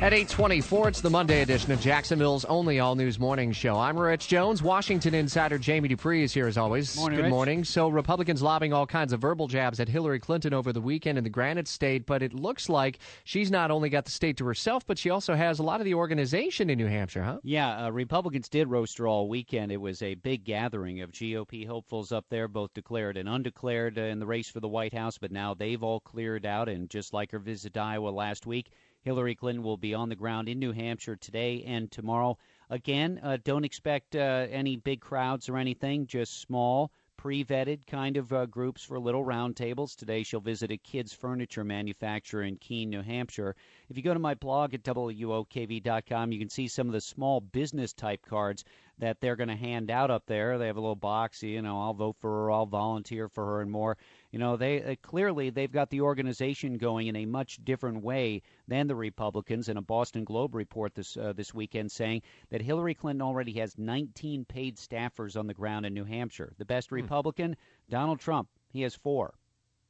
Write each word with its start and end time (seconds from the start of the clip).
At 0.00 0.14
824, 0.14 0.88
it's 0.88 1.00
the 1.00 1.10
Monday 1.10 1.42
edition 1.42 1.72
of 1.72 1.80
Jacksonville's 1.80 2.44
only 2.44 2.78
all-news 2.78 3.18
morning 3.18 3.50
show. 3.50 3.76
I'm 3.76 3.98
Rich 3.98 4.28
Jones. 4.28 4.62
Washington 4.62 5.12
insider 5.12 5.58
Jamie 5.58 5.88
Dupree 5.88 6.22
is 6.22 6.32
here 6.32 6.46
as 6.46 6.56
always. 6.56 6.96
Morning, 6.96 7.16
Good 7.16 7.24
Rich. 7.24 7.30
morning. 7.30 7.64
So 7.64 7.88
Republicans 7.88 8.40
lobbing 8.40 8.72
all 8.72 8.86
kinds 8.86 9.12
of 9.12 9.20
verbal 9.20 9.48
jabs 9.48 9.80
at 9.80 9.88
Hillary 9.88 10.20
Clinton 10.20 10.54
over 10.54 10.72
the 10.72 10.80
weekend 10.80 11.18
in 11.18 11.24
the 11.24 11.30
Granite 11.30 11.66
State, 11.66 12.06
but 12.06 12.22
it 12.22 12.32
looks 12.32 12.68
like 12.68 13.00
she's 13.24 13.50
not 13.50 13.72
only 13.72 13.88
got 13.88 14.04
the 14.04 14.12
state 14.12 14.36
to 14.36 14.46
herself, 14.46 14.86
but 14.86 14.98
she 14.98 15.10
also 15.10 15.34
has 15.34 15.58
a 15.58 15.64
lot 15.64 15.80
of 15.80 15.84
the 15.84 15.94
organization 15.94 16.70
in 16.70 16.78
New 16.78 16.86
Hampshire, 16.86 17.24
huh? 17.24 17.40
Yeah, 17.42 17.86
uh, 17.86 17.90
Republicans 17.90 18.48
did 18.48 18.68
roast 18.68 18.98
her 18.98 19.08
all 19.08 19.28
weekend. 19.28 19.72
It 19.72 19.80
was 19.80 20.00
a 20.00 20.14
big 20.14 20.44
gathering 20.44 21.00
of 21.00 21.10
GOP 21.10 21.66
hopefuls 21.66 22.12
up 22.12 22.26
there, 22.30 22.46
both 22.46 22.72
declared 22.72 23.16
and 23.16 23.28
undeclared 23.28 23.98
uh, 23.98 24.02
in 24.02 24.20
the 24.20 24.26
race 24.26 24.48
for 24.48 24.60
the 24.60 24.68
White 24.68 24.94
House, 24.94 25.18
but 25.18 25.32
now 25.32 25.54
they've 25.54 25.82
all 25.82 25.98
cleared 25.98 26.46
out. 26.46 26.68
And 26.68 26.88
just 26.88 27.12
like 27.12 27.32
her 27.32 27.40
visit 27.40 27.74
to 27.74 27.80
Iowa 27.80 28.10
last 28.10 28.46
week, 28.46 28.70
Hillary 29.02 29.34
Clinton 29.34 29.62
will 29.62 29.76
be 29.76 29.94
on 29.94 30.08
the 30.08 30.16
ground 30.16 30.48
in 30.48 30.58
New 30.58 30.72
Hampshire 30.72 31.16
today 31.16 31.62
and 31.66 31.90
tomorrow. 31.90 32.36
Again, 32.70 33.20
uh, 33.22 33.38
don't 33.44 33.64
expect 33.64 34.16
uh, 34.16 34.46
any 34.50 34.76
big 34.76 35.00
crowds 35.00 35.48
or 35.48 35.56
anything, 35.56 36.06
just 36.06 36.40
small, 36.40 36.90
pre 37.16 37.44
vetted 37.44 37.86
kind 37.86 38.16
of 38.16 38.32
uh, 38.32 38.46
groups 38.46 38.82
for 38.84 38.98
little 38.98 39.24
roundtables. 39.24 39.96
Today, 39.96 40.22
she'll 40.22 40.40
visit 40.40 40.70
a 40.70 40.76
kids' 40.76 41.12
furniture 41.12 41.64
manufacturer 41.64 42.42
in 42.42 42.56
Keene, 42.56 42.90
New 42.90 43.02
Hampshire. 43.02 43.56
If 43.88 43.96
you 43.96 44.02
go 44.02 44.14
to 44.14 44.20
my 44.20 44.34
blog 44.34 44.74
at 44.74 44.84
WOKV.com, 44.84 46.32
you 46.32 46.38
can 46.38 46.48
see 46.48 46.68
some 46.68 46.86
of 46.86 46.92
the 46.92 47.00
small 47.00 47.40
business 47.40 47.92
type 47.92 48.24
cards 48.24 48.64
that 48.98 49.20
they're 49.20 49.36
going 49.36 49.48
to 49.48 49.56
hand 49.56 49.90
out 49.90 50.10
up 50.10 50.26
there. 50.26 50.58
They 50.58 50.66
have 50.66 50.76
a 50.76 50.80
little 50.80 50.96
box, 50.96 51.42
you 51.42 51.62
know, 51.62 51.80
I'll 51.80 51.94
vote 51.94 52.16
for 52.20 52.30
her, 52.30 52.50
I'll 52.50 52.66
volunteer 52.66 53.28
for 53.28 53.44
her, 53.44 53.60
and 53.62 53.70
more. 53.70 53.96
You 54.30 54.38
know, 54.38 54.56
they 54.56 54.82
uh, 54.82 54.94
clearly 55.00 55.50
they've 55.50 55.72
got 55.72 55.88
the 55.88 56.02
organization 56.02 56.76
going 56.76 57.06
in 57.06 57.16
a 57.16 57.24
much 57.24 57.64
different 57.64 58.02
way 58.02 58.42
than 58.66 58.86
the 58.86 58.94
Republicans. 58.94 59.68
In 59.68 59.76
a 59.78 59.82
Boston 59.82 60.24
Globe 60.24 60.54
report 60.54 60.94
this 60.94 61.16
uh, 61.16 61.32
this 61.32 61.54
weekend 61.54 61.90
saying 61.90 62.22
that 62.50 62.60
Hillary 62.60 62.94
Clinton 62.94 63.22
already 63.22 63.52
has 63.52 63.78
19 63.78 64.44
paid 64.44 64.76
staffers 64.76 65.38
on 65.38 65.46
the 65.46 65.54
ground 65.54 65.86
in 65.86 65.94
New 65.94 66.04
Hampshire. 66.04 66.52
The 66.58 66.66
best 66.66 66.92
Republican, 66.92 67.56
Donald 67.88 68.20
Trump, 68.20 68.48
he 68.68 68.82
has 68.82 68.94
four. 68.94 69.34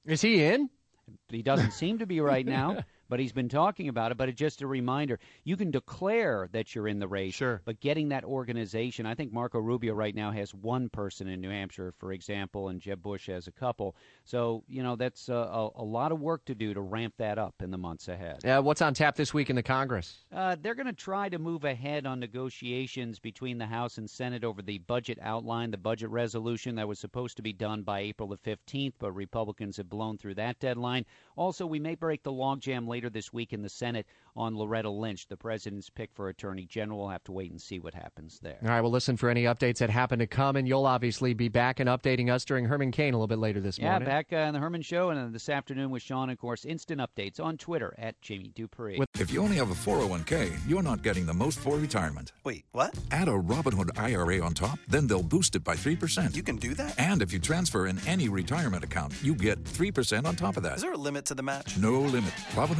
Is 0.06 0.20
he 0.20 0.44
in? 0.44 0.70
He 1.28 1.42
doesn't 1.42 1.72
seem 1.72 1.98
to 1.98 2.06
be 2.06 2.20
right 2.20 2.47
now, 2.47 2.84
but 3.09 3.20
he's 3.20 3.33
been 3.33 3.48
talking 3.48 3.89
about 3.89 4.12
it. 4.12 4.19
But 4.19 4.28
it's 4.28 4.39
just 4.39 4.62
a 4.62 4.67
reminder: 4.67 5.19
you 5.45 5.56
can 5.56 5.70
declare 5.70 6.48
that 6.53 6.75
you're 6.75 6.89
in 6.89 6.98
the 6.98 7.09
race, 7.09 7.34
Sure. 7.34 7.61
but 7.65 7.81
getting 7.81 8.09
that 8.11 8.25
organization. 8.25 9.06
I 9.06 9.15
think 9.15 9.33
Marco 9.33 9.59
Rubio 9.59 9.95
right 9.95 10.15
now 10.15 10.31
has 10.31 10.55
one 10.55 10.89
person 10.89 11.28
in 11.28 11.41
New 11.41 11.50
Hampshire, 11.50 11.92
for 11.98 12.12
example, 12.12 12.69
and 12.69 12.81
Jeb 12.81 13.03
Bush 13.03 13.27
has 13.28 13.47
a 13.47 13.53
couple. 13.53 13.97
So 14.25 14.65
you 14.69 14.83
know 14.83 14.97
that's 14.97 15.28
a, 15.28 15.34
a, 15.34 15.70
a 15.77 15.84
lot 15.84 16.12
of 16.12 16.20
work 16.20 16.45
to 16.47 16.55
do 16.55 16.75
to 16.75 16.81
ramp 16.81 17.15
that 17.19 17.39
up 17.39 17.55
in 17.62 17.70
the 17.70 17.78
months 17.78 18.09
ahead. 18.09 18.45
Uh, 18.45 18.61
what's 18.62 18.83
on 18.83 18.95
tap 18.95 19.17
this 19.17 19.33
week 19.33 19.50
in 19.50 19.56
the 19.56 19.62
Congress? 19.62 20.19
Uh, 20.34 20.56
they're 20.61 20.75
going 20.75 20.87
to 20.87 20.93
try 20.93 21.28
to 21.28 21.39
move 21.39 21.65
ahead 21.65 22.06
on 22.06 22.19
negotiations 22.20 23.19
between 23.19 23.59
the 23.59 23.67
House 23.67 23.98
and 23.98 24.09
Senate 24.09 24.43
over 24.45 24.62
the 24.62 24.78
budget 24.78 25.19
outline, 25.22 25.70
the 25.70 25.77
budget 25.78 26.11
resolution 26.11 26.75
that 26.75 26.89
was 26.89 26.98
supposed 26.98 27.37
to 27.37 27.43
be 27.43 27.53
done 27.53 27.82
by 27.82 28.00
April 28.00 28.28
the 28.28 28.37
15th, 28.38 28.94
but 28.99 29.12
Republicans 29.12 29.77
have 29.77 29.88
blown 29.88 30.19
through 30.19 30.34
that 30.34 30.59
deadline. 30.59 31.05
Also, 31.37 31.66
we 31.66 31.78
may 31.78 31.94
break 31.94 32.22
the 32.22 32.32
logjam 32.32 32.88
later 32.88 32.97
this 33.06 33.32
week 33.32 33.53
in 33.53 33.62
the 33.62 33.69
Senate 33.69 34.06
on 34.36 34.56
Loretta 34.56 34.91
Lynch, 34.91 35.26
the 35.28 35.36
president's 35.36 35.88
pick 35.91 36.10
for 36.12 36.28
Attorney 36.28 36.64
General. 36.66 36.98
We'll 37.00 37.09
have 37.09 37.25
to 37.25 37.32
wait 37.32 37.50
and 37.50 37.60
see 37.60 37.78
what 37.78 37.94
happens 37.94 38.38
there. 38.42 38.59
All 38.62 38.69
right, 38.69 38.81
well, 38.81 38.91
listen 38.91 39.16
for 39.16 39.31
any 39.31 39.44
updates 39.44 39.78
that 39.78 39.91
happen 39.91 40.19
to 40.19 40.26
come, 40.26 40.56
and 40.56 40.66
you'll 40.66 40.86
obviously 40.86 41.34
be 41.34 41.48
back 41.48 41.81
and 41.81 41.88
updating 41.88 42.31
us 42.31 42.44
during 42.44 42.64
Herman 42.66 42.91
Cain 42.92 43.14
a 43.14 43.16
little 43.16 43.26
bit 43.28 43.38
later 43.38 43.60
this 43.60 43.78
Yeah, 43.78 43.91
morning. 43.91 44.08
back 44.08 44.32
uh, 44.32 44.37
on 44.37 44.53
the 44.53 44.58
Herman 44.60 44.82
Show 44.82 45.10
and 45.10 45.19
then 45.19 45.32
this 45.32 45.48
afternoon 45.48 45.91
with 45.91 46.03
Sean, 46.03 46.31
of 46.31 46.38
course, 46.38 46.64
instant 46.64 47.00
updates 47.00 47.38
on 47.41 47.56
Twitter 47.56 47.94
at 47.98 48.20
Jamie 48.22 48.53
Dupree. 48.54 49.00
If 49.20 49.32
you 49.32 49.41
only 49.42 49.56
have 49.56 49.70
a 49.70 49.75
401k, 49.75 50.58
you're 50.69 50.82
not 50.82 51.03
getting 51.03 51.26
the 51.26 51.34
most 51.34 51.58
for 51.58 51.76
retirement. 51.76 52.32
Wait, 52.44 52.64
what? 52.72 52.94
Add 53.10 53.28
a 53.28 53.32
Robinhood 53.32 53.98
IRA 53.98 54.41
on 54.44 54.54
top, 54.54 54.78
then 54.88 55.06
they'll 55.06 55.22
boost 55.22 55.54
it 55.56 55.64
by 55.64 55.75
3%. 55.75 56.34
You 56.34 56.42
can 56.42 56.56
do 56.56 56.75
that? 56.75 56.98
and 56.98 57.22
if 57.22 57.32
you 57.32 57.38
transfer 57.38 57.87
in 57.87 57.98
any 58.06 58.28
retirement 58.28 58.82
account, 58.84 59.12
you 59.22 59.34
get 59.34 59.62
3% 59.64 60.25
on 60.26 60.37
top 60.37 60.56
of 60.56 60.62
that. 60.62 60.76
Is 60.76 60.82
there 60.82 60.92
a 60.92 60.97
limit 60.97 61.25
to 61.26 61.34
the 61.34 61.42
match? 61.42 61.76
No 61.78 62.00
limit. 62.00 62.32